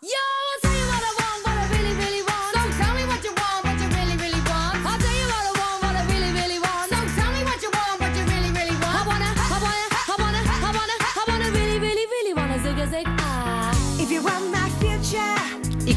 yeah! 0.00 0.37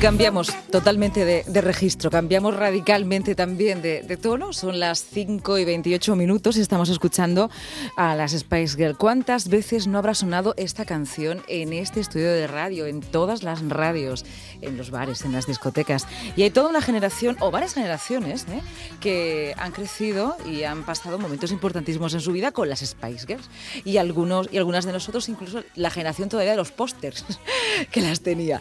Cambiamos 0.02 0.52
totalmente 0.72 1.26
de, 1.26 1.62
registro, 1.62 2.10
cambiamos 2.10 2.56
radicalmente 2.56 3.36
también 3.36 3.84
de, 3.84 4.18
tono. 4.20 4.52
Son 4.52 4.80
las 4.80 5.06
5 5.06 5.60
y 5.60 5.66
28 5.66 6.16
minutos 6.16 6.58
y 6.58 6.62
estamos 6.62 6.90
escuchando 6.90 7.52
a 7.96 8.16
las 8.16 8.32
Spice 8.32 8.78
Girls. 8.78 8.98
¿Cuántas 8.98 9.48
veces 9.48 9.86
no 9.86 10.00
habrá 10.00 10.16
sonado 10.16 10.56
esta 10.58 10.86
canción 10.86 11.44
en 11.48 11.72
este 11.74 12.00
estudio 12.00 12.32
de 12.32 12.48
radio, 12.48 12.88
en 12.88 13.02
todas 13.02 13.44
las 13.44 13.62
radios, 13.62 14.26
en 14.62 14.76
los 14.76 14.90
bares, 14.90 15.24
en 15.24 15.34
las 15.34 15.46
discotecas? 15.46 16.08
Y 16.36 16.42
hay 16.42 16.50
toda 16.50 16.70
una 16.70 16.82
generación, 16.82 17.38
o 17.40 17.52
varias 17.52 17.76
generaciones, 17.76 18.48
¿eh? 18.50 18.62
que 19.02 19.54
han 19.58 19.72
crecido 19.72 20.36
y 20.48 20.64
han 20.64 20.84
pasado 20.84 21.20
momentos 21.20 21.52
importantísimos 21.52 22.16
en 22.16 22.22
su 22.22 22.32
vida 22.32 22.52
con 22.52 22.70
las 22.70 22.80
Spice 22.80 23.28
Girls. 23.28 23.50
Y, 23.86 23.98
algunos, 23.98 24.50
y 24.52 24.58
algunas 24.58 24.86
de 24.86 24.94
nosotros, 24.94 25.30
incluso 25.30 25.64
la 25.76 25.92
generación 25.92 26.28
todavía 26.28 26.52
de 26.54 26.58
los 26.58 26.72
pósters 26.72 27.24
que 27.92 28.02
las 28.02 28.22
tenía. 28.22 28.60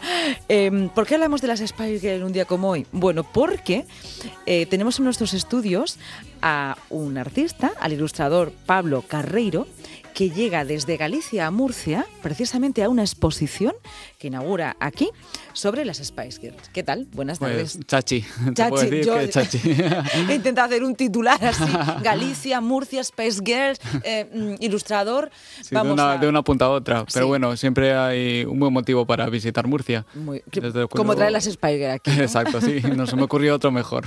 Eh, 0.51 0.91
¿Por 0.95 1.07
qué 1.07 1.17
de 1.39 1.47
las 1.47 1.61
Spice 1.61 2.01
Girls 2.01 2.25
un 2.25 2.33
día 2.33 2.45
como 2.45 2.71
hoy? 2.71 2.87
Bueno, 2.91 3.23
porque 3.23 3.87
eh, 4.47 4.67
tenemos 4.67 4.99
en 4.99 5.05
nuestros 5.05 5.33
estudios 5.33 5.97
a 6.43 6.77
un 6.91 7.17
artista, 7.19 7.71
al 7.79 7.93
ilustrador 7.93 8.53
Pablo 8.67 9.05
Carreiro, 9.07 9.69
que 10.21 10.29
llega 10.29 10.67
desde 10.67 10.99
Galicia 10.99 11.47
a 11.47 11.51
Murcia, 11.51 12.07
precisamente 12.21 12.83
a 12.83 12.91
una 12.91 13.01
exposición 13.01 13.73
que 14.19 14.27
inaugura 14.27 14.77
aquí 14.79 15.09
sobre 15.55 15.87
las 15.87 15.97
Spice 15.97 16.39
Girls. 16.43 16.69
¿Qué 16.75 16.83
tal? 16.83 17.09
Buenas 17.13 17.39
pues, 17.39 17.51
tardes. 17.51 17.87
chachi. 17.87 18.25
Chachi. 18.55 19.03
Yo 19.03 19.27
chachi. 19.29 19.59
he 20.29 20.35
intentado 20.35 20.67
hacer 20.67 20.85
un 20.85 20.95
titular 20.95 21.43
así: 21.43 21.65
Galicia, 22.03 22.61
Murcia, 22.61 23.03
Spice 23.03 23.41
Girls, 23.43 23.81
eh, 24.05 24.29
mm, 24.31 24.63
ilustrador. 24.63 25.31
de, 25.71 26.29
una, 26.29 26.43
punta 26.43 26.67
a 26.67 26.69
otra. 26.69 27.07
Pero 27.11 27.27
bueno, 27.27 27.57
siempre 27.57 27.95
hay 27.95 28.45
un 28.45 28.61
buen 28.61 28.75
motivo 28.75 29.07
para 29.07 29.27
visitar 29.31 29.67
Murcia. 29.67 30.05
como 30.91 31.17
trae 31.17 31.31
las 31.31 31.45
Spice 31.45 31.79
Girls 31.79 31.95
aquí. 31.95 32.11
Exacto, 32.11 32.61
sí. 32.61 32.83
No 32.95 33.07
se 33.07 33.17
me 33.17 33.23
ocurrió 33.23 33.55
otro 33.55 33.71
mejor. 33.71 34.05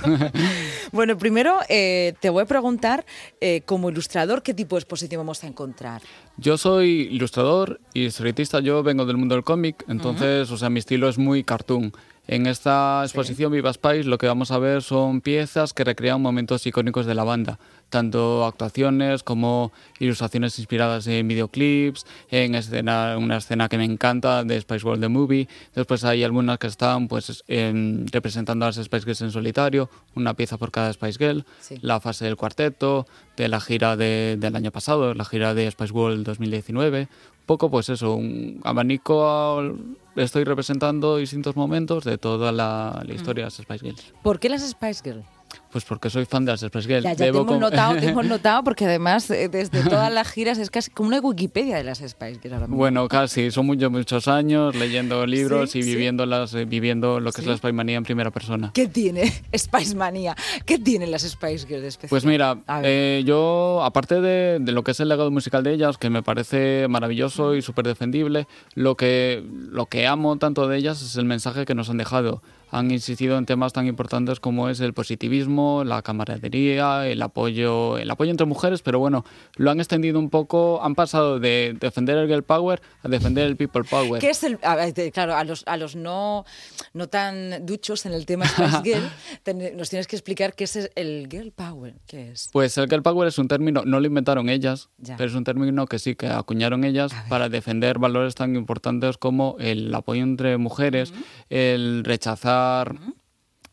bueno, 0.92 1.18
primero 1.18 1.58
eh, 1.68 2.14
te 2.20 2.30
voy 2.30 2.44
a 2.44 2.46
preguntar, 2.46 3.04
eh, 3.40 3.62
como 3.66 3.90
ilustrador, 3.90 4.44
¿qué 4.44 4.54
tipo 4.54 4.76
de 4.76 4.80
exposición 4.80 5.18
vamos 5.18 5.42
a 5.42 5.48
encontrar? 5.48 6.03
Yo 6.36 6.58
soy 6.58 7.08
ilustrador 7.12 7.80
y 7.92 8.06
historietista, 8.06 8.60
yo 8.60 8.82
vengo 8.82 9.06
del 9.06 9.16
mundo 9.16 9.34
del 9.36 9.44
cómic, 9.44 9.84
entonces, 9.88 10.50
o 10.50 10.56
sea, 10.56 10.68
mi 10.68 10.80
estilo 10.80 11.08
es 11.08 11.16
muy 11.16 11.44
cartoon. 11.44 11.92
En 12.26 12.46
esta 12.46 13.02
exposición 13.04 13.52
Viva 13.52 13.70
Spice 13.72 14.04
lo 14.04 14.16
que 14.16 14.26
vamos 14.26 14.50
a 14.50 14.58
ver 14.58 14.82
son 14.82 15.20
piezas 15.20 15.74
que 15.74 15.84
recrean 15.84 16.22
momentos 16.22 16.66
icónicos 16.66 17.04
de 17.04 17.14
la 17.14 17.22
banda, 17.22 17.58
tanto 17.90 18.46
actuaciones 18.46 19.22
como 19.22 19.72
ilustraciones 19.98 20.58
inspiradas 20.58 21.06
en 21.06 21.28
videoclips, 21.28 22.06
en 22.30 22.54
escena, 22.54 23.16
una 23.18 23.36
escena 23.36 23.68
que 23.68 23.76
me 23.76 23.84
encanta 23.84 24.42
de 24.42 24.58
Spice 24.58 24.86
World 24.86 25.02
the 25.02 25.08
Movie. 25.08 25.48
Después 25.74 26.02
hay 26.04 26.24
algunas 26.24 26.58
que 26.58 26.68
están 26.68 27.08
pues 27.08 27.44
representando 27.46 28.64
a 28.64 28.68
las 28.68 28.76
Spice 28.76 29.04
Girls 29.04 29.20
en 29.20 29.30
solitario, 29.30 29.90
una 30.14 30.32
pieza 30.32 30.56
por 30.56 30.70
cada 30.70 30.90
Spice 30.94 31.18
Girl, 31.18 31.44
la 31.82 32.00
fase 32.00 32.24
del 32.24 32.36
cuarteto, 32.36 33.06
de 33.36 33.48
la 33.48 33.60
gira 33.60 33.96
del 33.96 34.56
año 34.56 34.70
pasado, 34.70 35.12
la 35.12 35.26
gira 35.26 35.52
de 35.52 35.70
Spice 35.70 35.92
World 35.92 36.24
2019, 36.24 37.08
poco 37.46 37.70
pues 37.70 37.88
eso, 37.88 38.14
un 38.14 38.60
abanico 38.64 39.76
estoy 40.16 40.44
representando 40.44 41.16
distintos 41.16 41.56
momentos 41.56 42.04
de 42.04 42.18
toda 42.18 42.52
la, 42.52 43.02
la 43.06 43.14
historia 43.14 43.44
de 43.44 43.46
las 43.46 43.54
Spice 43.54 43.86
Girls. 43.86 44.14
¿Por 44.22 44.38
qué 44.38 44.48
las 44.48 44.68
Spice 44.68 45.02
Girls? 45.02 45.26
Pues 45.74 45.84
porque 45.84 46.08
soy 46.08 46.24
fan 46.24 46.44
de 46.44 46.52
las 46.52 46.62
Express 46.62 46.86
Girls. 46.86 47.02
Ya, 47.02 47.16
te, 47.16 47.26
hemos 47.26 47.58
notado, 47.58 47.96
hemos 47.96 48.24
notado, 48.26 48.62
porque 48.62 48.84
además 48.84 49.28
eh, 49.32 49.48
desde 49.48 49.82
todas 49.82 50.12
las 50.12 50.30
giras 50.30 50.56
es 50.58 50.70
casi 50.70 50.92
como 50.92 51.08
una 51.08 51.18
Wikipedia 51.18 51.76
de 51.76 51.82
las 51.82 51.98
Spice 51.98 52.38
Girls 52.40 52.52
ahora 52.52 52.66
Bueno, 52.68 53.08
casi, 53.08 53.50
son 53.50 53.66
muchos, 53.66 53.90
muchos 53.90 54.28
años 54.28 54.76
leyendo 54.76 55.26
libros 55.26 55.74
y 55.74 55.82
viviendo, 55.82 56.26
las, 56.26 56.54
eh, 56.54 56.64
viviendo 56.64 57.18
lo 57.18 57.32
que 57.32 57.40
es 57.40 57.46
la 57.48 57.56
Spice 57.56 57.72
Manía 57.72 57.96
en 57.96 58.04
primera 58.04 58.30
persona. 58.30 58.70
¿Qué 58.72 58.86
tiene 58.86 59.32
Spice 59.58 59.96
Manía? 59.96 60.36
¿Qué 60.64 60.78
tienen 60.78 61.10
las 61.10 61.22
Spice 61.22 61.66
Girls 61.66 61.86
especial? 61.86 62.10
Pues 62.10 62.24
mira, 62.24 62.56
eh, 62.84 63.24
yo, 63.26 63.82
aparte 63.82 64.20
de, 64.20 64.60
de, 64.60 64.70
lo 64.70 64.84
que 64.84 64.92
es 64.92 65.00
el 65.00 65.08
legado 65.08 65.32
musical 65.32 65.64
de 65.64 65.72
ellas, 65.72 65.98
que 65.98 66.08
me 66.08 66.22
parece 66.22 66.86
maravilloso 66.88 67.56
y 67.56 67.62
súper 67.62 67.84
defendible, 67.84 68.46
lo 68.76 68.96
que, 68.96 69.44
lo 69.72 69.86
que 69.86 70.06
amo 70.06 70.36
tanto 70.36 70.68
de 70.68 70.78
ellas 70.78 71.02
es 71.02 71.16
el 71.16 71.24
mensaje 71.24 71.64
que 71.64 71.74
nos 71.74 71.90
han 71.90 71.96
dejado 71.96 72.42
han 72.74 72.90
insistido 72.90 73.38
en 73.38 73.46
temas 73.46 73.72
tan 73.72 73.86
importantes 73.86 74.40
como 74.40 74.68
es 74.68 74.80
el 74.80 74.94
positivismo, 74.94 75.84
la 75.84 76.02
camaradería, 76.02 77.06
el 77.06 77.22
apoyo, 77.22 77.98
el 77.98 78.10
apoyo 78.10 78.32
entre 78.32 78.46
mujeres, 78.46 78.82
pero 78.82 78.98
bueno, 78.98 79.24
lo 79.54 79.70
han 79.70 79.78
extendido 79.78 80.18
un 80.18 80.28
poco, 80.28 80.82
han 80.82 80.96
pasado 80.96 81.38
de 81.38 81.76
defender 81.78 82.18
el 82.18 82.26
girl 82.26 82.42
power 82.42 82.82
a 83.04 83.08
defender 83.08 83.46
el 83.46 83.56
people 83.56 83.84
power. 83.84 84.20
¿Qué 84.20 84.30
es 84.30 84.42
el, 84.42 84.58
claro, 84.58 85.36
a 85.36 85.44
los, 85.44 85.62
a 85.66 85.76
los 85.76 85.94
no, 85.94 86.44
no 86.92 87.08
tan 87.08 87.64
duchos 87.64 88.06
en 88.06 88.12
el 88.12 88.26
tema 88.26 88.44
Spice 88.46 88.82
Girl, 88.84 89.76
nos 89.76 89.88
tienes 89.88 90.08
que 90.08 90.16
explicar 90.16 90.54
qué 90.54 90.64
es 90.64 90.90
el 90.96 91.28
girl 91.30 91.52
power, 91.52 91.94
¿qué 92.08 92.32
es? 92.32 92.50
Pues 92.52 92.76
el 92.76 92.88
girl 92.88 93.02
power 93.02 93.28
es 93.28 93.38
un 93.38 93.46
término, 93.46 93.82
no 93.84 94.00
lo 94.00 94.06
inventaron 94.06 94.48
ellas, 94.48 94.88
pero 95.16 95.26
es 95.26 95.34
un 95.34 95.44
término 95.44 95.86
que 95.86 96.00
sí 96.00 96.16
que 96.16 96.26
acuñaron 96.26 96.82
ellas 96.82 97.12
para 97.28 97.48
defender 97.48 98.00
valores 98.00 98.34
tan 98.34 98.56
importantes 98.56 99.16
como 99.16 99.54
el 99.60 99.94
apoyo 99.94 100.24
entre 100.24 100.58
mujeres, 100.58 101.12
el 101.50 102.02
rechazar 102.02 102.63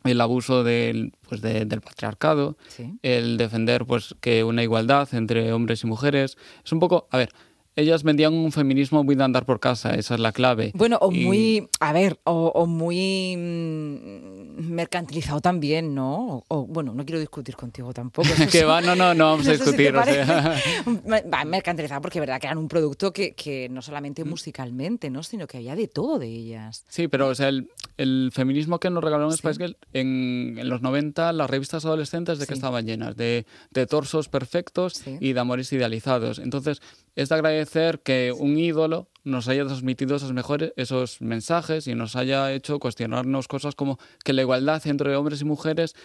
el 0.03 0.21
abuso 0.21 0.63
del, 0.63 1.13
pues 1.27 1.41
del 1.41 1.81
patriarcado, 1.81 2.57
el 3.01 3.37
defender 3.37 3.85
pues 3.85 4.15
que 4.19 4.43
una 4.43 4.63
igualdad 4.63 5.07
entre 5.13 5.53
hombres 5.53 5.83
y 5.83 5.87
mujeres. 5.87 6.37
Es 6.65 6.71
un 6.71 6.79
poco, 6.79 7.07
a 7.11 7.17
ver, 7.17 7.29
ellas 7.75 8.03
vendían 8.03 8.33
un 8.33 8.51
feminismo 8.51 9.03
muy 9.03 9.15
de 9.15 9.23
andar 9.23 9.45
por 9.45 9.59
casa, 9.59 9.95
esa 9.95 10.15
es 10.15 10.19
la 10.19 10.31
clave. 10.31 10.71
Bueno, 10.73 10.97
o 10.99 11.09
muy, 11.09 11.69
a 11.79 11.93
ver, 11.93 12.19
o, 12.25 12.65
muy 12.65 13.35
mm, 13.37 14.71
mercantilizado 14.73 15.39
también, 15.39 15.95
¿no? 15.95 16.43
O, 16.49 16.65
bueno, 16.65 16.93
no 16.93 17.05
quiero 17.05 17.19
discutir 17.19 17.55
contigo 17.55 17.93
tampoco. 17.93 18.27
que 18.51 18.65
va, 18.65 18.81
no, 18.81 18.95
no, 18.95 19.13
no 19.13 19.25
vamos 19.31 19.47
a 19.47 19.51
discutir. 19.53 19.95
va, 19.95 21.45
mercantilizado 21.45 22.01
porque 22.01 22.19
verdad 22.19 22.41
que 22.41 22.47
eran 22.47 22.57
un 22.57 22.67
producto 22.67 23.13
que, 23.13 23.33
que 23.33 23.69
no 23.69 23.81
solamente 23.81 24.25
musicalmente, 24.25 25.09
¿no? 25.09 25.23
Sino 25.23 25.47
que 25.47 25.57
había 25.57 25.75
de 25.75 25.87
todo 25.87 26.19
de 26.19 26.27
ellas. 26.27 26.83
Sí, 26.89 27.07
pero 27.07 27.29
o 27.29 27.35
sea, 27.35 27.47
el, 27.47 27.69
el 27.97 28.31
feminismo 28.33 28.79
que 28.79 28.89
nos 28.89 29.03
regalaron 29.03 29.31
Spice 29.31 29.59
Girl, 29.59 29.77
en, 29.93 30.55
en, 30.57 30.69
los 30.69 30.81
90 30.81 31.33
las 31.33 31.49
revistas 31.49 31.85
adolescentes 31.85 32.39
de 32.39 32.47
que 32.47 32.53
estaban 32.53 32.85
llenas, 32.85 33.15
de, 33.15 33.45
de 33.71 33.85
torsos 33.85 34.29
perfectos 34.29 35.03
y 35.19 35.33
de 35.33 35.39
amores 35.39 35.71
idealizados. 35.73 36.39
Entonces, 36.39 36.81
es 37.15 37.29
de 37.29 37.35
agradecer 37.35 38.01
que 38.01 38.33
un 38.37 38.57
ídolo 38.57 39.09
nos 39.23 39.47
haya 39.47 39.65
transmitido 39.65 40.15
esos 40.15 40.33
mejores 40.33 40.73
esos 40.75 41.21
mensajes 41.21 41.87
y 41.87 41.95
nos 41.95 42.15
haya 42.15 42.51
hecho 42.53 42.79
cuestionarnos 42.79 43.47
cosas 43.47 43.75
como 43.75 43.99
que 44.23 44.33
la 44.33 44.41
igualdad 44.41 44.85
entre 44.87 45.15
hombres 45.15 45.41
y 45.41 45.45
mujeres 45.45 45.95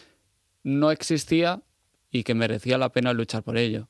no 0.62 0.90
existía 0.90 1.62
y 2.10 2.24
que 2.24 2.34
merecía 2.34 2.78
la 2.78 2.90
pena 2.90 3.12
luchar 3.12 3.42
por 3.42 3.56
ello. 3.56 3.88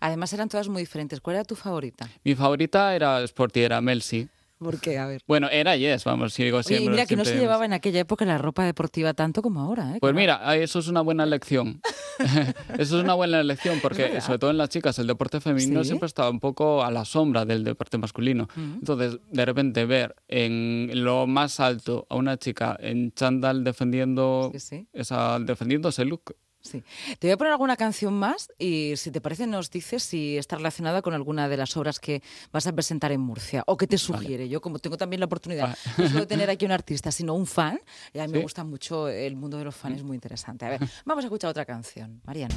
Además 0.00 0.32
eran 0.32 0.48
todas 0.48 0.68
muy 0.68 0.82
diferentes. 0.82 1.20
¿Cuál 1.20 1.36
era 1.36 1.44
tu 1.44 1.56
favorita? 1.56 2.08
Mi 2.22 2.34
favorita 2.34 2.94
era 2.94 3.22
Sporty, 3.22 3.60
era 3.60 3.80
Melsi. 3.80 4.28
¿Por 4.58 4.80
qué? 4.80 4.98
A 4.98 5.06
ver. 5.06 5.22
Bueno, 5.26 5.48
era 5.50 5.76
Yes, 5.76 6.04
vamos, 6.04 6.32
sigo 6.32 6.62
siempre. 6.62 6.86
Y 6.86 6.88
mira 6.88 7.06
que 7.06 7.16
no 7.16 7.24
se 7.24 7.36
llevaba 7.36 7.66
en 7.66 7.72
aquella 7.72 8.00
época 8.00 8.24
la 8.24 8.38
ropa 8.38 8.64
deportiva 8.64 9.12
tanto 9.12 9.42
como 9.42 9.60
ahora. 9.60 9.96
¿eh? 9.96 9.98
Pues 10.00 10.14
mira, 10.14 10.56
eso 10.56 10.78
es 10.78 10.88
una 10.88 11.02
buena 11.02 11.26
lección. 11.26 11.82
eso 12.78 12.98
es 12.98 13.04
una 13.04 13.14
buena 13.14 13.42
lección 13.42 13.80
porque, 13.82 14.20
sobre 14.22 14.38
todo 14.38 14.50
en 14.50 14.56
las 14.56 14.70
chicas, 14.70 14.98
el 14.98 15.06
deporte 15.06 15.40
femenino 15.40 15.84
siempre 15.84 16.06
estaba 16.06 16.30
un 16.30 16.40
poco 16.40 16.82
a 16.82 16.90
la 16.90 17.04
sombra 17.04 17.44
del 17.44 17.64
deporte 17.64 17.98
masculino. 17.98 18.48
Entonces, 18.56 19.18
de 19.30 19.44
repente 19.44 19.84
ver 19.84 20.14
en 20.28 20.90
lo 21.04 21.26
más 21.26 21.60
alto 21.60 22.06
a 22.08 22.16
una 22.16 22.38
chica 22.38 22.76
en 22.80 23.12
chándal 23.12 23.62
defendiendo, 23.62 24.52
Esa, 24.92 25.38
defendiendo 25.38 25.90
ese 25.90 26.04
look 26.04 26.34
Sí. 26.68 26.82
Te 27.18 27.26
voy 27.26 27.32
a 27.32 27.36
poner 27.36 27.52
alguna 27.52 27.76
canción 27.76 28.14
más 28.14 28.50
y 28.58 28.94
si 28.96 29.10
te 29.10 29.20
parece 29.20 29.46
nos 29.46 29.70
dices 29.70 30.02
si 30.02 30.36
está 30.36 30.56
relacionada 30.56 31.02
con 31.02 31.14
alguna 31.14 31.48
de 31.48 31.56
las 31.56 31.76
obras 31.76 32.00
que 32.00 32.22
vas 32.52 32.66
a 32.66 32.72
presentar 32.72 33.12
en 33.12 33.20
Murcia 33.20 33.64
o 33.66 33.76
que 33.76 33.86
te 33.86 33.98
sugiere. 33.98 34.48
Yo 34.48 34.60
como 34.60 34.78
tengo 34.78 34.96
también 34.96 35.20
la 35.20 35.26
oportunidad 35.26 35.76
no 35.98 36.20
de 36.20 36.26
tener 36.26 36.50
aquí 36.50 36.64
un 36.64 36.72
artista, 36.72 37.10
sino 37.10 37.34
un 37.34 37.46
fan, 37.46 37.80
y 38.12 38.18
a 38.18 38.26
mí 38.26 38.32
me 38.32 38.40
gusta 38.40 38.64
mucho 38.64 39.08
el 39.08 39.36
mundo 39.36 39.58
de 39.58 39.64
los 39.64 39.74
fans, 39.74 39.96
es 39.96 40.02
muy 40.02 40.14
interesante. 40.14 40.64
A 40.64 40.70
ver, 40.70 40.80
vamos 41.04 41.24
a 41.24 41.26
escuchar 41.26 41.50
otra 41.50 41.64
canción. 41.64 42.20
Mariano. 42.24 42.56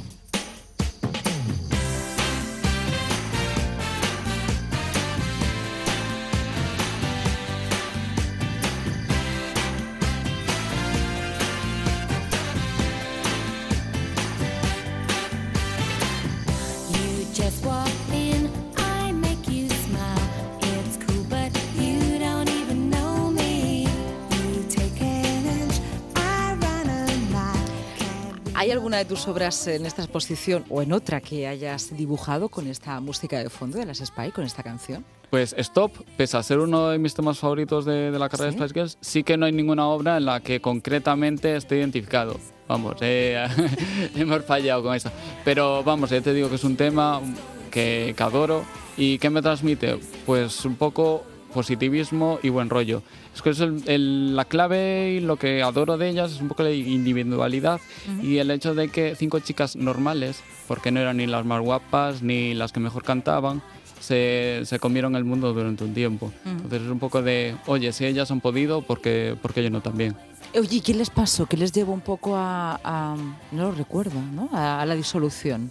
¿Hay 28.60 28.70
alguna 28.70 28.98
de 28.98 29.06
tus 29.06 29.26
obras 29.26 29.66
en 29.68 29.86
esta 29.86 30.02
exposición 30.02 30.66
o 30.68 30.82
en 30.82 30.92
otra 30.92 31.22
que 31.22 31.46
hayas 31.46 31.96
dibujado 31.96 32.50
con 32.50 32.66
esta 32.66 33.00
música 33.00 33.38
de 33.38 33.48
fondo 33.48 33.78
de 33.78 33.86
las 33.86 34.00
Spy, 34.04 34.32
con 34.32 34.44
esta 34.44 34.62
canción? 34.62 35.02
Pues 35.30 35.54
Stop, 35.56 35.92
pese 36.18 36.36
a 36.36 36.42
ser 36.42 36.58
uno 36.58 36.90
de 36.90 36.98
mis 36.98 37.14
temas 37.14 37.38
favoritos 37.38 37.86
de, 37.86 38.10
la 38.10 38.28
carrera 38.28 38.50
de 38.50 38.58
Spice 38.58 38.74
Girls, 38.74 38.98
sí 39.00 39.22
que 39.22 39.38
no 39.38 39.46
hay 39.46 39.52
ninguna 39.52 39.88
obra 39.88 40.18
en 40.18 40.26
la 40.26 40.40
que 40.40 40.60
concretamente 40.60 41.56
esté 41.56 41.78
identificado. 41.78 42.38
Vamos, 42.68 42.96
eh, 43.00 43.48
hemos 44.14 44.44
fallado 44.44 44.82
con 44.82 44.94
eso. 44.94 45.10
Pero 45.42 45.82
vamos, 45.82 46.10
ya 46.10 46.20
te 46.20 46.34
digo 46.34 46.50
que 46.50 46.56
es 46.56 46.64
un 46.64 46.76
tema 46.76 47.22
que, 47.70 48.12
que 48.14 48.22
adoro 48.22 48.62
y 48.94 49.16
que 49.16 49.30
me 49.30 49.40
transmite, 49.40 49.98
pues 50.26 50.66
un 50.66 50.76
poco 50.76 51.24
positivismo 51.52 52.38
y 52.42 52.48
buen 52.48 52.70
rollo. 52.70 53.02
Es 53.34 53.42
que 53.42 53.50
es 53.50 53.60
la 53.60 54.44
clave 54.44 55.12
y 55.12 55.20
lo 55.20 55.36
que 55.36 55.62
adoro 55.62 55.98
de 55.98 56.08
ellas 56.08 56.32
es 56.32 56.40
un 56.40 56.48
poco 56.48 56.62
la 56.62 56.72
individualidad 56.72 57.80
y 58.22 58.38
el 58.38 58.50
hecho 58.50 58.74
de 58.74 58.88
que 58.88 59.14
cinco 59.14 59.40
chicas 59.40 59.76
normales, 59.76 60.42
porque 60.66 60.90
no 60.90 61.00
eran 61.00 61.18
ni 61.18 61.26
las 61.26 61.44
más 61.44 61.60
guapas 61.62 62.22
ni 62.22 62.54
las 62.54 62.72
que 62.72 62.80
mejor 62.80 63.02
cantaban, 63.02 63.62
se, 64.00 64.62
se 64.64 64.78
comieron 64.78 65.14
el 65.14 65.24
mundo 65.24 65.52
durante 65.52 65.84
un 65.84 65.94
tiempo. 65.94 66.32
Entonces 66.44 66.82
es 66.82 66.88
un 66.88 66.98
poco 66.98 67.22
de, 67.22 67.56
oye, 67.66 67.92
si 67.92 68.06
ellas 68.06 68.30
han 68.30 68.40
podido, 68.40 68.82
¿por 68.82 69.00
qué, 69.00 69.36
yo 69.54 69.70
no 69.70 69.80
también? 69.80 70.16
Oye, 70.58 70.80
¿qué 70.80 70.94
les 70.94 71.10
pasó? 71.10 71.46
¿Qué 71.46 71.56
les 71.56 71.70
llevó 71.70 71.92
un 71.92 72.00
poco 72.00 72.34
a, 72.36 73.16
no 73.52 73.62
lo 73.62 73.72
recuerdo, 73.72 74.20
¿no? 74.32 74.48
a 74.52 74.84
la 74.84 74.94
disolución? 74.96 75.70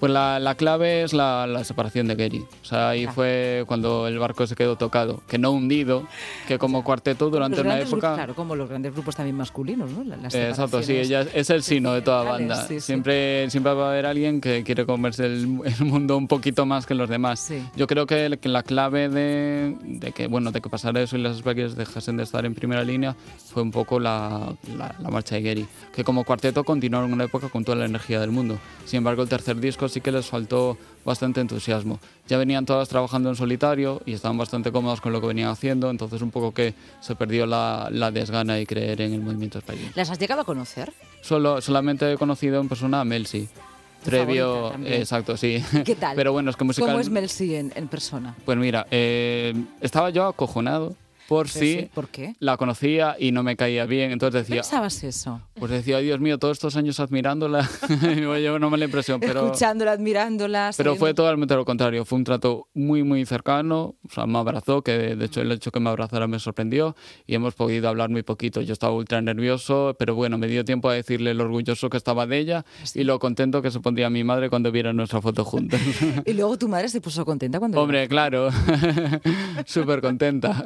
Pues 0.00 0.10
la, 0.10 0.40
la 0.40 0.54
clave 0.54 1.02
es 1.02 1.12
la, 1.12 1.46
la, 1.46 1.62
separación 1.62 2.08
de 2.08 2.14
Gary. 2.14 2.38
O 2.62 2.64
sea, 2.64 2.88
ahí 2.88 3.06
fue 3.06 3.64
cuando 3.66 4.08
el 4.08 4.18
barco 4.18 4.46
se 4.46 4.56
quedó 4.56 4.76
tocado, 4.76 5.20
que 5.28 5.36
no 5.36 5.50
hundido, 5.50 6.08
que 6.48 6.58
como 6.58 6.82
cuarteto 6.82 7.28
durante 7.28 7.60
una 7.60 7.78
época... 7.78 8.14
Claro, 8.14 8.34
como 8.34 8.56
los 8.56 8.70
grandes 8.70 8.94
grupos 8.94 9.14
también 9.14 9.36
masculinos, 9.36 9.90
¿no? 9.90 10.02
Exacto, 10.24 10.82
sí, 10.82 10.96
ella 10.96 11.26
es 11.34 11.50
el 11.50 11.62
sino 11.62 11.92
de 11.92 12.00
toda 12.00 12.22
banda. 12.22 12.66
siempre, 12.80 13.50
siempre 13.50 13.74
va 13.74 13.88
a 13.88 13.90
haber 13.90 14.06
alguien 14.06 14.40
que 14.40 14.64
quiere 14.64 14.86
comerse 14.86 15.26
el, 15.26 15.46
mundo 15.80 16.16
un 16.16 16.28
poquito 16.28 16.64
más 16.64 16.86
que 16.86 16.94
los 16.94 17.10
demás. 17.10 17.52
Yo 17.76 17.86
creo 17.86 18.06
que, 18.06 18.38
la 18.42 18.62
clave 18.62 19.10
de, 19.10 19.76
de, 19.82 20.12
que, 20.12 20.28
bueno, 20.28 20.50
de 20.50 20.62
que 20.62 20.70
pasara 20.70 21.02
eso 21.02 21.18
y 21.18 21.20
las 21.20 21.36
Spikers 21.36 21.76
dejasen 21.76 22.16
de 22.16 22.22
estar 22.22 22.46
en 22.46 22.54
primera 22.54 22.82
línea 22.84 23.14
fue 23.52 23.62
un 23.62 23.70
poco 23.70 24.00
la, 24.00 24.54
la, 24.78 24.94
la 24.98 25.10
marcha 25.10 25.34
de 25.34 25.42
Gary, 25.42 25.66
que 25.94 26.04
como 26.04 26.24
cuarteto 26.24 26.64
continuaron 26.64 27.12
una 27.12 27.24
época 27.24 27.50
con 27.50 27.64
toda 27.64 27.76
la 27.76 27.84
energía 27.84 28.18
del 28.18 28.30
mundo. 28.30 28.58
Sin 28.86 28.98
embargo, 28.98 29.22
el 29.22 29.28
tercer 29.28 29.60
disco 29.60 29.89
sí 29.90 30.00
que 30.00 30.10
les 30.12 30.26
faltó 30.26 30.78
bastante 31.04 31.40
entusiasmo. 31.40 31.98
Ya 32.28 32.38
venían 32.38 32.64
todas 32.64 32.88
trabajando 32.88 33.28
en 33.28 33.36
solitario 33.36 34.00
y 34.06 34.12
estaban 34.14 34.38
bastante 34.38 34.72
cómodos 34.72 35.00
con 35.00 35.12
lo 35.12 35.20
que 35.20 35.26
venían 35.26 35.48
haciendo, 35.50 35.90
entonces 35.90 36.22
un 36.22 36.30
poco 36.30 36.54
que 36.54 36.74
se 37.00 37.14
perdió 37.16 37.44
la, 37.46 37.88
la 37.90 38.10
desgana 38.10 38.58
y 38.58 38.66
creer 38.66 39.02
en 39.02 39.12
el 39.14 39.20
movimiento 39.20 39.58
español. 39.58 39.90
¿Las 39.94 40.10
has 40.10 40.18
llegado 40.18 40.42
a 40.42 40.44
conocer? 40.44 40.92
Solo, 41.20 41.60
solamente 41.60 42.10
he 42.10 42.16
conocido 42.16 42.60
en 42.60 42.68
persona 42.68 43.00
a 43.00 43.04
Melsi. 43.04 43.48
Previo, 44.04 44.72
exacto, 44.86 45.36
sí. 45.36 45.62
¿Qué 45.84 45.94
tal? 45.94 46.16
Pero 46.16 46.32
bueno, 46.32 46.48
es 46.50 46.56
que 46.56 46.64
musical... 46.64 46.88
¿Cómo 46.88 47.00
es 47.00 47.10
Melsi 47.10 47.54
en, 47.54 47.70
en 47.74 47.86
persona? 47.88 48.34
Pues 48.46 48.56
mira, 48.56 48.86
eh, 48.90 49.52
estaba 49.82 50.08
yo 50.08 50.26
acojonado 50.26 50.94
por 51.28 51.48
si 51.48 51.88
¿Por 51.94 52.08
qué? 52.08 52.34
la 52.40 52.56
conocía 52.56 53.14
y 53.18 53.30
no 53.30 53.42
me 53.42 53.56
caía 53.56 53.84
bien. 53.84 54.10
Entonces 54.10 54.42
decía. 54.48 54.62
¿Pensabas 54.62 55.04
eso? 55.04 55.42
Pues 55.60 55.70
decía, 55.70 55.98
Dios 55.98 56.20
mío, 56.20 56.38
todos 56.38 56.56
estos 56.56 56.74
años 56.76 57.00
admirándola, 57.00 57.68
yo 58.42 58.58
no 58.58 58.70
me 58.70 58.78
la 58.78 58.86
impresión, 58.86 59.20
pero. 59.20 59.44
Escuchándola, 59.44 59.92
admirándola. 59.92 60.70
Pero 60.74 60.96
fue 60.96 61.12
totalmente 61.12 61.54
lo 61.54 61.66
contrario. 61.66 62.06
Fue 62.06 62.16
un 62.16 62.24
trato 62.24 62.68
muy, 62.72 63.02
muy 63.02 63.26
cercano. 63.26 63.94
O 64.08 64.10
sea, 64.10 64.26
me 64.26 64.38
abrazó, 64.38 64.82
que 64.82 65.16
de 65.16 65.24
hecho 65.24 65.42
el 65.42 65.52
hecho 65.52 65.70
que 65.70 65.78
me 65.78 65.90
abrazara 65.90 66.26
me 66.26 66.38
sorprendió 66.38 66.96
y 67.26 67.34
hemos 67.34 67.54
podido 67.54 67.90
hablar 67.90 68.08
muy 68.08 68.22
poquito. 68.22 68.62
Yo 68.62 68.72
estaba 68.72 68.94
ultra 68.94 69.20
nervioso, 69.20 69.94
pero 69.98 70.14
bueno, 70.14 70.38
me 70.38 70.46
dio 70.46 70.64
tiempo 70.64 70.88
a 70.88 70.94
decirle 70.94 71.34
lo 71.34 71.44
orgulloso 71.44 71.90
que 71.90 71.98
estaba 71.98 72.26
de 72.26 72.38
ella 72.38 72.64
y 72.94 73.04
lo 73.04 73.18
contento 73.18 73.60
que 73.60 73.70
se 73.70 73.80
pondría 73.80 74.08
mi 74.08 74.24
madre 74.24 74.48
cuando 74.48 74.72
viera 74.72 74.94
nuestra 74.94 75.20
foto 75.20 75.44
juntos. 75.44 75.78
y 76.24 76.32
luego 76.32 76.56
tu 76.56 76.68
madre 76.68 76.88
se 76.88 77.02
puso 77.02 77.26
contenta 77.26 77.58
cuando. 77.58 77.78
Hombre, 77.80 78.08
claro. 78.08 78.48
Súper 79.66 80.00
contenta. 80.00 80.64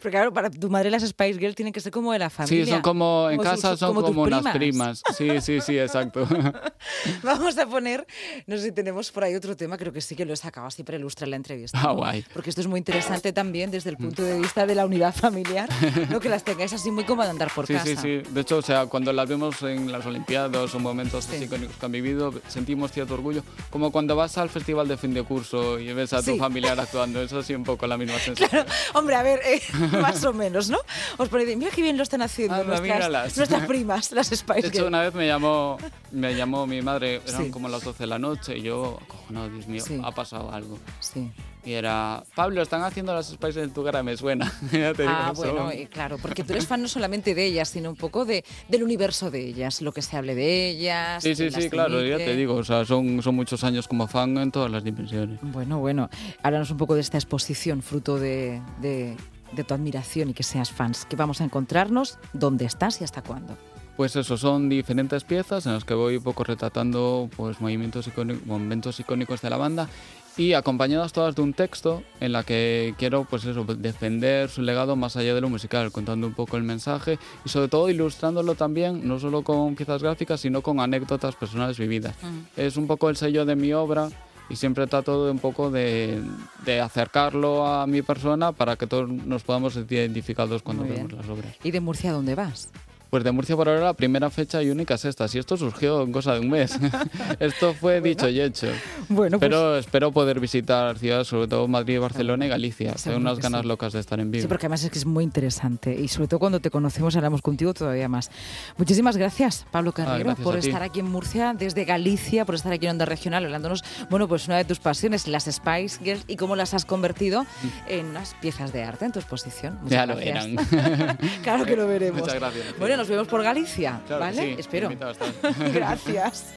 Porque 0.00 0.10
claro, 0.10 0.32
para 0.32 0.48
tu 0.48 0.70
madre 0.70 0.92
las 0.92 1.02
Spice 1.02 1.40
Girls 1.40 1.56
tienen 1.56 1.72
que 1.72 1.80
ser 1.80 1.90
como 1.90 2.12
de 2.12 2.20
la 2.20 2.30
familia. 2.30 2.64
Sí, 2.64 2.70
son 2.70 2.82
como, 2.82 3.28
en 3.30 3.40
casa 3.40 3.76
son 3.76 3.95
como, 4.02 4.22
unas 4.22 4.54
primas. 4.54 5.02
Sí, 5.16 5.40
sí, 5.40 5.60
sí, 5.60 5.78
exacto. 5.78 6.26
Vamos 7.22 7.58
a 7.58 7.66
poner, 7.66 8.06
no 8.46 8.56
sé 8.56 8.64
si 8.64 8.72
tenemos 8.72 9.10
por 9.10 9.24
ahí 9.24 9.34
otro 9.34 9.56
tema, 9.56 9.76
creo 9.76 9.92
que 9.92 10.00
sí 10.00 10.16
que 10.16 10.24
lo 10.24 10.32
he 10.32 10.36
sacado 10.36 10.66
así 10.66 10.82
para 10.82 10.98
ilustrar 10.98 11.28
la 11.28 11.36
entrevista. 11.36 11.78
Ah, 11.80 11.92
guay. 11.92 12.24
Porque 12.32 12.50
esto 12.50 12.60
es 12.60 12.66
muy 12.66 12.78
interesante 12.78 13.32
también 13.32 13.70
desde 13.70 13.90
el 13.90 13.96
punto 13.96 14.22
de 14.22 14.38
vista 14.38 14.66
de 14.66 14.74
la 14.74 14.86
unidad 14.86 15.14
familiar, 15.14 15.68
¿no? 16.10 16.20
que 16.20 16.28
las 16.28 16.44
tengáis 16.44 16.72
así 16.72 16.90
muy 16.90 17.04
como 17.04 17.22
de 17.22 17.30
andar 17.30 17.50
por 17.54 17.66
casa. 17.66 17.84
Sí, 17.84 17.96
sí, 17.96 18.22
sí. 18.24 18.30
De 18.30 18.40
hecho, 18.40 18.58
o 18.58 18.62
sea, 18.62 18.86
cuando 18.86 19.12
las 19.12 19.28
vemos 19.28 19.62
en 19.62 19.90
las 19.92 20.04
Olimpiadas 20.06 20.74
o 20.74 20.78
momentos 20.78 21.28
icónicos 21.42 21.76
que 21.76 21.86
han 21.86 21.92
vivido, 21.92 22.32
sentimos 22.48 22.92
cierto 22.92 23.14
orgullo. 23.14 23.42
Como 23.70 23.90
cuando 23.90 24.16
vas 24.16 24.38
al 24.38 24.48
festival 24.48 24.88
de 24.88 24.96
fin 24.96 25.14
de 25.14 25.22
curso 25.22 25.78
y 25.78 25.92
ves 25.92 26.12
a 26.12 26.22
tu 26.22 26.36
familiar 26.36 26.78
actuando, 26.78 27.22
eso 27.22 27.42
sí 27.42 27.54
un 27.54 27.64
poco 27.64 27.86
la 27.86 27.96
misma 27.96 28.18
sensación. 28.18 28.48
Claro. 28.48 28.70
Hombre, 28.94 29.16
a 29.16 29.22
ver, 29.22 29.40
eh, 29.44 29.62
más 30.00 30.24
o 30.24 30.32
menos, 30.32 30.68
¿no? 30.70 30.78
Os 31.16 31.28
ponéis, 31.28 31.56
mira 31.56 31.70
qué 31.70 31.82
bien 31.82 31.96
lo 31.96 32.02
están 32.02 32.22
haciendo 32.22 32.62
nuestras, 32.64 33.36
nuestras, 33.36 33.66
primas, 33.66 33.85
las 33.86 34.28
Spice 34.28 34.62
De 34.62 34.68
hecho, 34.68 34.86
una 34.86 35.02
vez 35.02 35.14
me 35.14 35.26
llamó, 35.26 35.78
me 36.12 36.34
llamó 36.34 36.66
mi 36.66 36.82
madre, 36.82 37.20
eran 37.26 37.50
como 37.50 37.68
las 37.68 37.82
12 37.82 38.02
de 38.02 38.06
la 38.06 38.18
noche, 38.18 38.58
y 38.58 38.62
yo, 38.62 38.98
no, 39.30 39.48
Dios 39.48 39.66
mío, 39.66 39.82
ha 40.02 40.12
pasado 40.12 40.52
algo. 40.52 40.78
Sí. 41.00 41.30
Y 41.64 41.72
era, 41.72 42.22
Pablo, 42.36 42.62
están 42.62 42.82
haciendo 42.82 43.12
las 43.12 43.26
Spice 43.26 43.60
en 43.60 43.72
tu 43.72 43.82
cara, 43.84 44.02
me 44.02 44.16
suena. 44.16 44.52
ya 44.72 44.94
te 44.94 45.04
ah, 45.06 45.32
bueno, 45.34 45.70
claro, 45.90 46.16
porque 46.18 46.44
tú 46.44 46.52
eres 46.52 46.66
fan 46.66 46.80
no 46.80 46.86
solamente 46.86 47.34
de 47.34 47.44
ellas, 47.44 47.68
sino 47.70 47.90
un 47.90 47.96
poco 47.96 48.24
de, 48.24 48.44
del 48.68 48.84
universo 48.84 49.30
de 49.30 49.44
ellas, 49.46 49.82
lo 49.82 49.92
que 49.92 50.00
se 50.00 50.16
hable 50.16 50.36
de 50.36 50.68
ellas. 50.68 51.22
Sí, 51.22 51.34
sí, 51.34 51.50
sí, 51.50 51.68
claro, 51.68 52.04
ya 52.04 52.18
te 52.18 52.36
digo, 52.36 52.54
o 52.54 52.64
sea, 52.64 52.84
son, 52.84 53.20
son 53.22 53.34
muchos 53.34 53.64
años 53.64 53.88
como 53.88 54.06
fan 54.06 54.38
en 54.38 54.52
todas 54.52 54.70
las 54.70 54.84
dimensiones. 54.84 55.40
Bueno, 55.42 55.80
bueno, 55.80 56.08
háblanos 56.42 56.70
un 56.70 56.76
poco 56.76 56.94
de 56.94 57.00
esta 57.00 57.18
exposición, 57.18 57.82
fruto 57.82 58.18
de, 58.18 58.62
de 58.80 59.16
de 59.52 59.64
tu 59.64 59.74
admiración 59.74 60.30
y 60.30 60.34
que 60.34 60.42
seas 60.42 60.70
fans, 60.70 61.06
que 61.06 61.16
vamos 61.16 61.40
a 61.40 61.44
encontrarnos, 61.44 62.18
dónde 62.32 62.64
estás 62.64 63.00
y 63.00 63.04
hasta 63.04 63.22
cuándo. 63.22 63.56
Pues 63.96 64.14
eso, 64.14 64.36
son 64.36 64.68
diferentes 64.68 65.24
piezas 65.24 65.64
en 65.66 65.72
las 65.72 65.84
que 65.84 65.94
voy 65.94 66.18
un 66.18 66.22
poco 66.22 66.44
retratando 66.44 67.30
pues, 67.34 67.60
movimientos 67.60 68.06
icónicos, 68.06 68.46
momentos 68.46 69.00
icónicos 69.00 69.40
de 69.40 69.48
la 69.48 69.56
banda 69.56 69.88
y 70.36 70.52
acompañadas 70.52 71.14
todas 71.14 71.34
de 71.34 71.40
un 71.40 71.54
texto 71.54 72.02
en 72.20 72.32
la 72.32 72.42
que 72.42 72.94
quiero 72.98 73.24
pues 73.24 73.44
eso, 73.44 73.64
defender 73.64 74.50
su 74.50 74.60
legado 74.60 74.96
más 74.96 75.16
allá 75.16 75.34
de 75.34 75.40
lo 75.40 75.48
musical, 75.48 75.90
contando 75.92 76.26
un 76.26 76.34
poco 76.34 76.58
el 76.58 76.62
mensaje 76.62 77.18
y 77.44 77.48
sobre 77.48 77.68
todo 77.68 77.88
ilustrándolo 77.88 78.54
también, 78.54 79.08
no 79.08 79.18
solo 79.18 79.42
con 79.42 79.74
piezas 79.74 80.02
gráficas, 80.02 80.40
sino 80.40 80.60
con 80.60 80.80
anécdotas 80.80 81.34
personales 81.34 81.78
vividas. 81.78 82.14
Es 82.56 82.76
un 82.76 82.86
poco 82.86 83.08
el 83.08 83.16
sello 83.16 83.46
de 83.46 83.56
mi 83.56 83.72
obra 83.72 84.10
y 84.50 84.56
siempre 84.56 84.86
trato 84.86 85.24
de 85.24 85.30
un 85.30 85.38
poco 85.38 85.70
de, 85.70 86.22
de, 86.64 86.80
acercarlo 86.80 87.66
a 87.66 87.86
mi 87.86 88.02
persona 88.02 88.52
para 88.52 88.76
que 88.76 88.86
todos 88.86 89.08
nos 89.08 89.42
podamos 89.42 89.72
sentir 89.72 89.98
identificados 89.98 90.62
cuando 90.62 90.84
vemos 90.84 91.12
las 91.12 91.28
obras. 91.28 91.54
¿Y 91.64 91.70
de 91.70 91.80
Murcia 91.80 92.12
dónde 92.12 92.34
vas? 92.34 92.68
Pues 93.16 93.24
de 93.24 93.32
Murcia 93.32 93.56
por 93.56 93.66
ahora 93.66 93.80
la 93.80 93.94
primera 93.94 94.28
fecha 94.28 94.62
y 94.62 94.68
única 94.68 94.92
es 94.92 95.06
esta. 95.06 95.26
Si 95.26 95.38
esto 95.38 95.56
surgió 95.56 96.02
en 96.02 96.12
cosa 96.12 96.34
de 96.34 96.40
un 96.40 96.50
mes. 96.50 96.78
esto 97.40 97.72
fue 97.72 98.02
dicho 98.02 98.28
y 98.28 98.42
hecho. 98.42 98.66
Bueno, 99.08 99.38
pues 99.38 99.48
Pero 99.48 99.78
espero 99.78 100.12
poder 100.12 100.38
visitar 100.38 100.98
ciudades, 100.98 101.26
sobre 101.26 101.48
todo 101.48 101.66
Madrid, 101.66 101.98
Barcelona 101.98 102.44
y 102.44 102.50
Galicia. 102.50 102.92
Tengo 103.02 103.16
unas 103.16 103.38
ganas 103.38 103.64
locas 103.64 103.94
de 103.94 104.00
estar 104.00 104.20
en 104.20 104.30
vivo. 104.30 104.42
Sí, 104.42 104.48
porque 104.48 104.66
además 104.66 104.84
es 104.84 104.90
que 104.90 104.98
es 104.98 105.06
muy 105.06 105.24
interesante. 105.24 105.98
Y 105.98 106.08
sobre 106.08 106.28
todo 106.28 106.40
cuando 106.40 106.60
te 106.60 106.70
conocemos, 106.70 107.16
hablamos 107.16 107.40
contigo 107.40 107.72
todavía 107.72 108.06
más. 108.06 108.30
Muchísimas 108.76 109.16
gracias, 109.16 109.64
Pablo 109.70 109.92
ah, 109.94 109.96
Carrero, 109.96 110.34
por 110.34 110.58
estar 110.58 110.82
aquí 110.82 111.00
en 111.00 111.06
Murcia, 111.06 111.54
desde 111.58 111.86
Galicia, 111.86 112.44
por 112.44 112.54
estar 112.54 112.70
aquí 112.70 112.84
en 112.84 112.90
Onda 112.90 113.06
Regional, 113.06 113.46
hablándonos, 113.46 113.82
bueno, 114.10 114.28
pues 114.28 114.46
una 114.46 114.58
de 114.58 114.66
tus 114.66 114.78
pasiones, 114.78 115.26
las 115.26 115.44
Spice 115.44 116.04
Girls, 116.04 116.24
y 116.28 116.36
cómo 116.36 116.54
las 116.54 116.74
has 116.74 116.84
convertido 116.84 117.44
mm. 117.44 117.46
en 117.88 118.06
unas 118.08 118.34
piezas 118.34 118.74
de 118.74 118.84
arte 118.84 119.06
en 119.06 119.12
tu 119.12 119.20
exposición. 119.20 119.78
Muchas 119.80 119.90
ya 119.90 120.04
lo 120.04 120.16
verán. 120.16 120.56
claro 121.42 121.64
que 121.64 121.76
lo 121.76 121.86
veremos. 121.86 122.20
Muchas 122.20 122.34
gracias. 122.34 122.78
Bueno, 122.78 122.98
nos 122.98 123.05
vemos 123.08 123.28
por 123.28 123.42
Galicia, 123.42 124.00
¿vale? 124.08 124.54
Espero. 124.58 124.90
Gracias. 125.74 126.54